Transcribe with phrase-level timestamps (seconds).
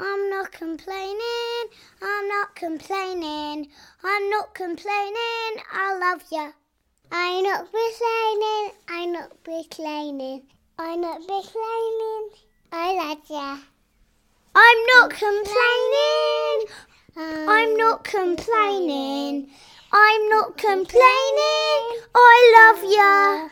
[0.00, 1.64] I'm not complaining,
[2.00, 3.66] I'm not complaining,
[4.04, 6.52] I'm not complaining, I love ya.
[7.10, 10.42] I'm not complaining, I'm not complaining,
[10.78, 12.28] I'm not complaining,
[12.70, 13.58] I love ya.
[14.54, 16.66] I'm not complaining,
[17.48, 19.50] I'm not complaining,
[19.92, 21.82] I'm not complaining,
[22.14, 23.48] I love ya.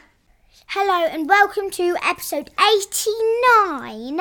[0.69, 4.21] Hello and welcome to episode 89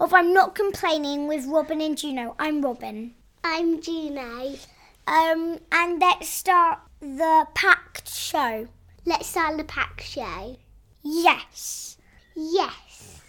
[0.00, 2.34] of I'm Not Complaining with Robin and Juno.
[2.38, 3.12] I'm Robin.
[3.44, 4.54] I'm Juno.
[5.06, 8.68] Um, and let's start the packed show.
[9.04, 10.56] Let's start the pack show.
[11.02, 11.98] Yes.
[12.34, 13.19] Yes.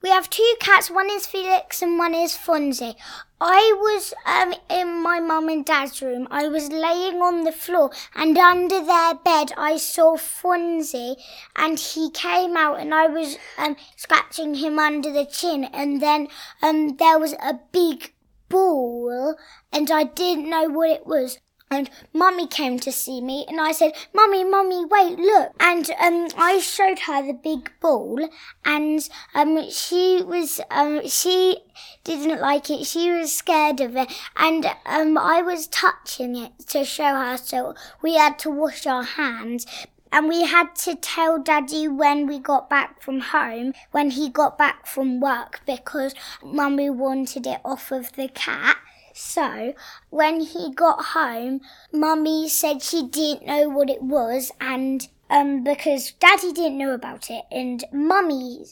[0.00, 2.94] We have two cats, one is Felix and one is Fonzie.
[3.40, 6.28] I was um, in my mum and dad's room.
[6.30, 11.16] I was laying on the floor and under their bed I saw Fonzie
[11.56, 16.28] and he came out and I was um, scratching him under the chin and then
[16.62, 18.12] um, there was a big
[18.48, 19.34] ball
[19.72, 21.38] and I didn't know what it was
[21.70, 25.52] and mummy came to see me and I said, Mummy, Mummy, wait, look.
[25.60, 28.28] And um, I showed her the big ball
[28.64, 31.58] and um, she was, um, she
[32.04, 32.86] didn't like it.
[32.86, 34.12] She was scared of it.
[34.36, 37.36] And um, I was touching it to show her.
[37.36, 39.66] So we had to wash our hands.
[40.10, 44.56] And we had to tell Daddy when we got back from home, when he got
[44.56, 48.78] back from work, because Mummy wanted it off of the cat.
[49.18, 49.74] So
[50.10, 51.60] when he got home,
[51.92, 57.28] Mummy said she didn't know what it was, and um, because Daddy didn't know about
[57.28, 58.64] it, and Mummy.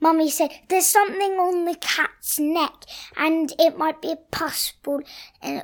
[0.00, 2.84] Mummy said, There's something on the cat's neck,
[3.16, 5.02] and it might be a pustule,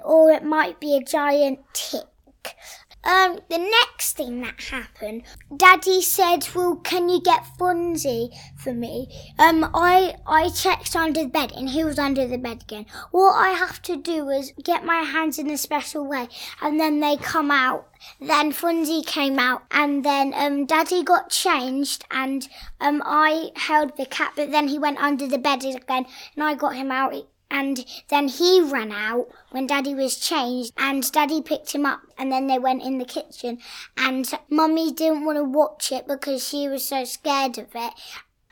[0.04, 2.06] or it might be a giant tick.
[3.04, 5.22] Um, the next thing that happened,
[5.56, 9.08] Daddy said, "Well, can you get Fonzie for me?"
[9.38, 12.86] Um, I I checked under the bed, and he was under the bed again.
[13.10, 16.28] What I have to do is get my hands in a special way,
[16.60, 17.88] and then they come out.
[18.20, 22.48] Then Fonzie came out, and then um, Daddy got changed, and
[22.80, 26.54] um, I held the cat, but then he went under the bed again, and I
[26.54, 27.14] got him out
[27.52, 32.32] and then he ran out when daddy was changed and daddy picked him up and
[32.32, 33.58] then they went in the kitchen
[33.96, 37.92] and mummy didn't want to watch it because she was so scared of it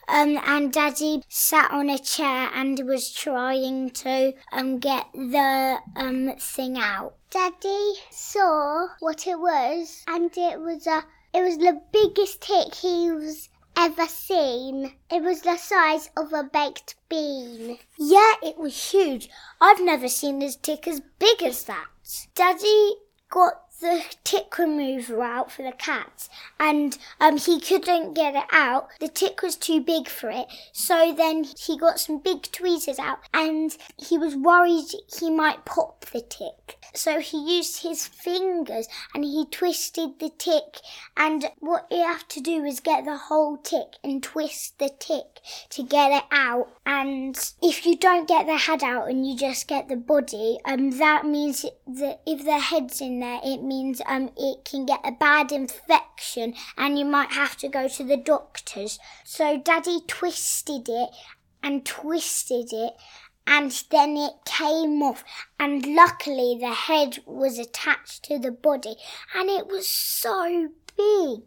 [0.07, 6.33] um, and daddy sat on a chair and was trying to um, get the um,
[6.39, 11.05] thing out Daddy saw what it was, and it was a.
[11.33, 13.49] It was the biggest tick he's
[13.81, 14.93] ever seen.
[15.11, 17.79] It was the size of a baked bean.
[17.99, 19.29] yeah it was huge
[19.61, 21.87] i've never seen a tick as big as that
[22.35, 22.95] daddy
[23.29, 28.89] got the tick remover out for the cat and um, he couldn't get it out.
[29.01, 30.47] The tick was too big for it.
[30.73, 34.87] So then he got some big tweezers out and he was worried
[35.19, 36.79] he might pop the tick.
[36.95, 40.79] So he used his fingers and he twisted the tick.
[41.17, 45.41] And what you have to do is get the whole tick and twist the tick
[45.71, 46.69] to get it out.
[46.85, 50.91] And if you don't get the head out and you just get the body, um,
[50.99, 55.13] that means that if the head's in there, it means um, it can get a
[55.13, 58.99] bad infection and you might have to go to the doctors.
[59.25, 61.11] So Daddy twisted it
[61.63, 62.95] and twisted it
[63.47, 65.23] and then it came off
[65.61, 68.97] and luckily the head was attached to the body
[69.35, 71.43] and it was so big.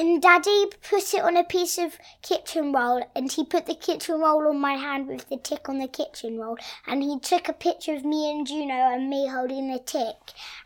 [0.00, 4.20] And Daddy put it on a piece of kitchen roll, and he put the kitchen
[4.20, 7.52] roll on my hand with the tick on the kitchen roll, and he took a
[7.52, 10.14] picture of me and Juno and me holding the tick.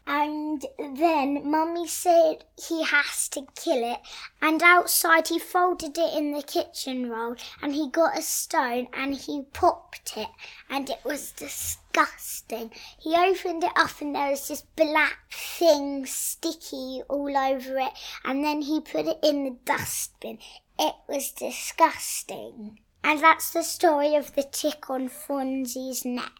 [0.06, 4.00] And then Mummy said he has to kill it,
[4.42, 9.14] and outside he folded it in the kitchen roll, and he got a stone and
[9.14, 10.28] he popped it,
[10.68, 11.81] and it was disgusting.
[12.98, 17.92] He opened it up, and there was this black thing sticky all over it,
[18.24, 20.38] and then he put it in the dustbin.
[20.78, 22.78] It was disgusting.
[23.04, 26.30] And that's the story of the tick on Fonzie's neck.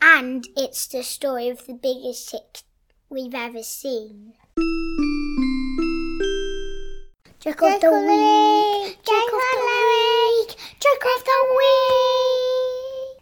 [0.00, 2.62] And it's the story of the biggest tick
[3.08, 4.34] we've ever seen.
[7.74, 11.40] Of the week, trick of the week, trick of the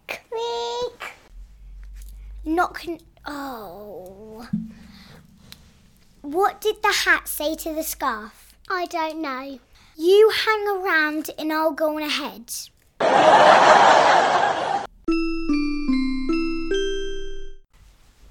[0.09, 1.03] week, week.
[2.45, 4.49] Not con- oh.
[6.23, 8.55] What did the hat say to the scarf?
[8.67, 9.59] I don't know.
[9.95, 12.51] You hang around and I'll go on ahead.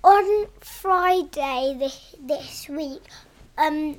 [0.03, 3.03] on Friday this, this week,
[3.59, 3.95] um,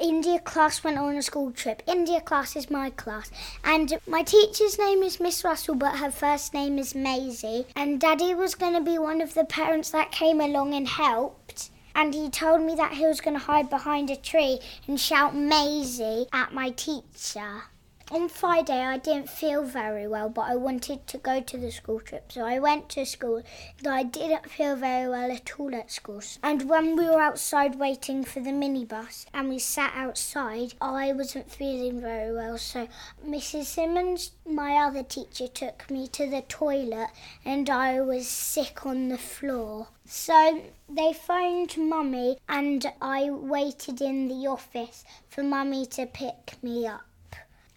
[0.00, 1.80] India class went on a school trip.
[1.86, 3.30] India class is my class.
[3.62, 7.66] And my teacher's name is Miss Russell, but her first name is Maisie.
[7.76, 11.70] And Daddy was going to be one of the parents that came along and helped.
[11.98, 15.34] And he told me that he was going to hide behind a tree and shout
[15.34, 17.64] Maisie at my teacher
[18.10, 22.00] on Friday I didn't feel very well, but I wanted to go to the school
[22.00, 23.42] trip, so I went to school.
[23.82, 26.22] But I didn't feel very well at all at school.
[26.42, 31.50] And when we were outside waiting for the minibus and we sat outside, I wasn't
[31.50, 32.56] feeling very well.
[32.56, 32.88] So
[33.26, 33.66] Mrs.
[33.66, 37.10] Simmons, my other teacher, took me to the toilet,
[37.44, 39.88] and I was sick on the floor.
[40.06, 46.86] So they phoned Mummy, and I waited in the office for Mummy to pick me
[46.86, 47.02] up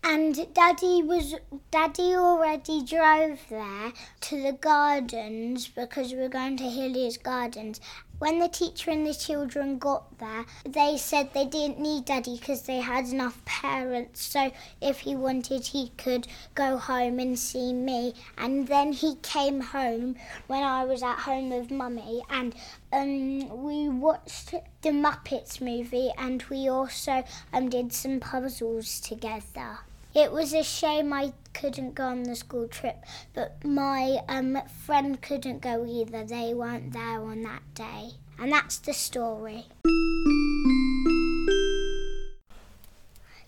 [0.03, 1.35] and daddy was
[1.69, 7.79] daddy already drove there to the gardens because we were going to Hilliers Gardens.
[8.17, 12.63] When the teacher and the children got there, they said they didn't need daddy because
[12.63, 14.23] they had enough parents.
[14.23, 14.51] So
[14.81, 18.13] if he wanted, he could go home and see me.
[18.37, 20.15] And then he came home
[20.47, 22.55] when I was at home with mummy, and
[22.91, 29.79] um, we watched the Muppets movie, and we also um, did some puzzles together.
[30.13, 35.21] It was a shame I couldn't go on the school trip, but my um, friend
[35.21, 36.25] couldn't go either.
[36.25, 38.11] They weren't there on that day.
[38.37, 39.67] And that's the story.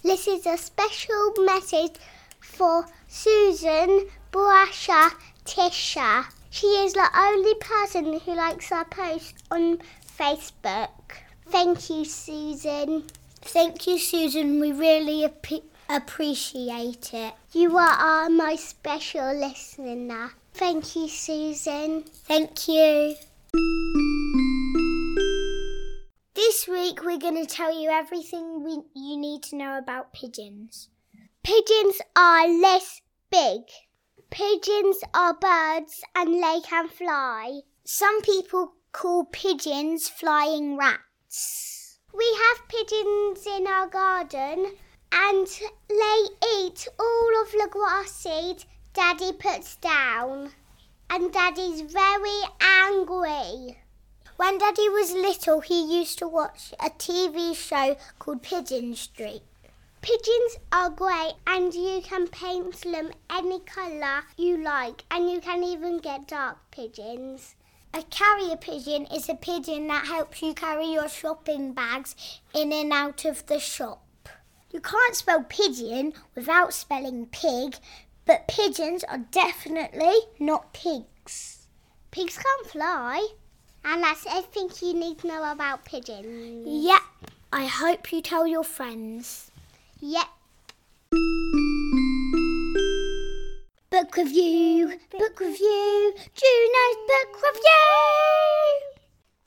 [0.03, 1.95] This is a special message
[2.39, 5.11] for Susan Brasha
[5.43, 6.25] Tisha.
[6.49, 9.79] She is the only person who likes our post on
[10.17, 10.91] Facebook.
[11.47, 13.03] Thank you, Susan.
[13.41, 14.61] Thank you, Susan.
[14.61, 17.33] We really appreciate appreciate it.
[17.51, 20.31] You are my special listener.
[20.53, 22.03] Thank you, Susan.
[22.03, 23.15] Thank you.
[26.33, 30.89] This week we're going to tell you everything we, you need to know about pigeons.
[31.43, 33.61] Pigeons are less big.
[34.31, 37.59] Pigeons are birds and they can fly.
[37.83, 41.99] Some people call pigeons flying rats.
[42.15, 44.73] We have pigeons in our garden
[45.13, 45.47] and
[45.89, 46.27] they
[46.57, 50.51] eat all of the grass seed Daddy puts down.
[51.09, 53.77] And Daddy's very angry.
[54.37, 59.41] When Daddy was little, he used to watch a TV show called Pigeon Street.
[60.01, 65.63] Pigeons are great and you can paint them any colour you like and you can
[65.63, 67.55] even get dark pigeons.
[67.93, 72.15] A carrier pigeon is a pigeon that helps you carry your shopping bags
[72.53, 74.03] in and out of the shop.
[74.73, 77.75] You can't spell pigeon without spelling pig,
[78.25, 81.67] but pigeons are definitely not pigs.
[82.09, 83.27] Pigs can't fly.
[83.85, 86.65] And that's everything you need to know about pigeons.
[86.65, 87.01] Yep.
[87.51, 89.51] I hope you tell your friends.
[89.99, 90.25] Yep.
[93.91, 98.81] Book review, book review, Juno's book review.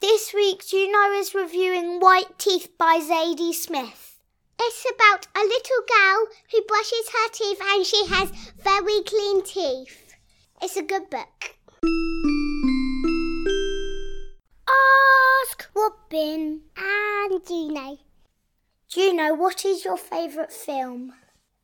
[0.01, 4.06] This week, Juno is reviewing White Teeth by Zadie Smith.
[4.61, 8.31] It's about a little girl who brushes her teeth and she has
[8.63, 10.15] very clean teeth.
[10.63, 11.57] It's a good book.
[14.69, 17.99] Ask Robin and Juno.
[18.89, 21.13] Juno, what is your favourite film?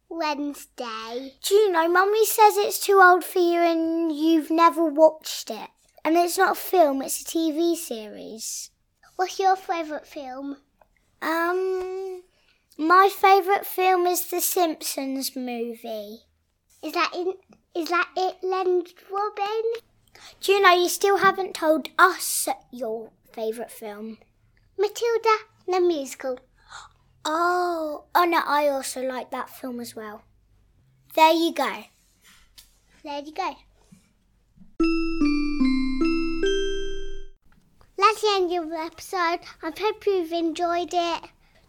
[0.09, 1.35] Wednesday.
[1.41, 5.71] Juno, Mummy says it's too old for you and you've never watched it.
[6.05, 8.71] And it's not a film, it's a TV series.
[9.17, 10.59] What's your favourite film?
[11.23, 12.23] Um,
[12.79, 16.21] my favourite film is the Simpsons movie.
[16.83, 17.35] Is that in,
[17.75, 19.73] is that it, Len Robin?
[20.41, 24.19] Do you know you still haven't told us your favourite film?
[24.79, 25.37] Matilda
[25.69, 26.39] the musical.
[27.25, 30.23] Oh, oh no, I also like that film as well.
[31.15, 31.85] There you go.
[33.05, 33.55] There you go.
[37.97, 39.41] That's the end of the episode.
[39.63, 41.23] I hope you've enjoyed it.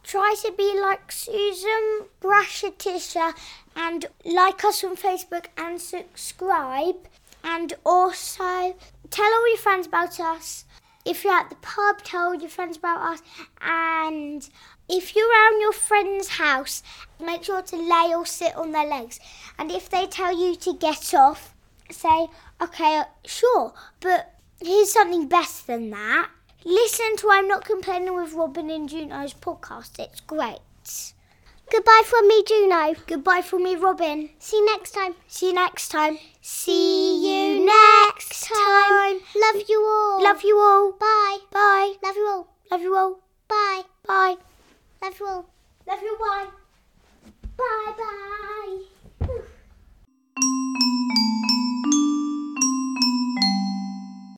[0.04, 3.34] Try to be like Susan Brashatisha
[3.76, 7.08] and like us on Facebook and subscribe.
[7.44, 8.76] And also
[9.10, 10.66] tell all your friends about us.
[11.06, 13.22] If you're at the pub, tell all your friends about us.
[13.62, 14.48] And
[14.88, 16.84] if you're around your friend's house,
[17.20, 19.20] make sure to lay or sit on their legs.
[19.58, 21.54] And if they tell you to get off,
[21.90, 22.28] say,
[22.62, 26.30] okay, sure, but here's something better than that.
[26.66, 30.00] Listen to I'm Not Complaining with Robin and Juno's podcast.
[30.00, 30.60] It's great.
[31.70, 32.94] Goodbye from me, Juno.
[33.08, 34.30] Goodbye from me, Robin.
[34.40, 35.16] See you next time.
[35.28, 36.20] See you next time.
[36.42, 39.20] See you next time.
[39.36, 40.24] Love you all.
[40.24, 40.92] Love you all.
[40.94, 41.40] Bye.
[41.52, 41.94] Bye.
[42.04, 42.48] Love you all.
[42.72, 43.20] Love you all.
[43.48, 43.82] Bye.
[44.06, 44.36] Bye.
[45.02, 45.46] Love you all.
[45.88, 46.18] Love you.
[46.20, 46.48] Bye.
[47.58, 48.93] Bye bye.